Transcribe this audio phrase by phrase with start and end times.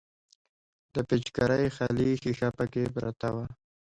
[0.93, 3.45] د پيچکارۍ خالي ښيښه پکښې پرته وه.